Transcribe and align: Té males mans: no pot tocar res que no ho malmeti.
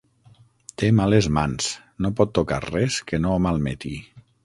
Té 0.83 0.89
males 0.99 1.27
mans: 1.37 1.69
no 2.07 2.13
pot 2.21 2.35
tocar 2.41 2.61
res 2.69 3.01
que 3.13 3.25
no 3.27 3.35
ho 3.35 3.41
malmeti. 3.49 3.97